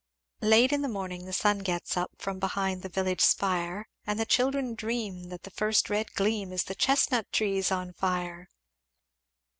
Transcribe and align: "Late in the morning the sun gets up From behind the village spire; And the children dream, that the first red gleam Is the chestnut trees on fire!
"Late 0.41 0.71
in 0.73 0.81
the 0.81 0.87
morning 0.89 1.25
the 1.25 1.31
sun 1.31 1.59
gets 1.59 1.95
up 1.95 2.09
From 2.17 2.39
behind 2.39 2.81
the 2.81 2.89
village 2.89 3.21
spire; 3.21 3.87
And 4.07 4.19
the 4.19 4.25
children 4.25 4.73
dream, 4.73 5.25
that 5.25 5.43
the 5.43 5.51
first 5.51 5.91
red 5.91 6.13
gleam 6.13 6.51
Is 6.51 6.63
the 6.63 6.73
chestnut 6.73 7.31
trees 7.31 7.71
on 7.71 7.93
fire! 7.93 8.49